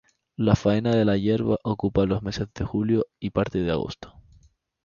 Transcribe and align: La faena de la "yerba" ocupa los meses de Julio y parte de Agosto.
La 0.35 0.55
faena 0.55 0.95
de 0.95 1.05
la 1.05 1.15
"yerba" 1.15 1.59
ocupa 1.63 2.07
los 2.07 2.23
meses 2.23 2.47
de 2.55 2.65
Julio 2.65 3.05
y 3.19 3.29
parte 3.29 3.59
de 3.59 3.69
Agosto. 3.69 4.15